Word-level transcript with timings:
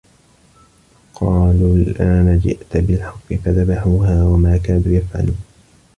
ۚ 0.61 1.13
قَالُوا 1.13 1.75
الْآنَ 1.75 2.37
جِئْتَ 2.39 2.77
بِالْحَقِّ 2.77 3.29
ۚ 3.33 3.35
فَذَبَحُوهَا 3.39 4.23
وَمَا 4.23 4.57
كَادُوا 4.57 4.91
يَفْعَلُونَ 4.91 5.37